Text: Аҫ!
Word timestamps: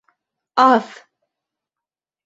Аҫ! 0.63 0.89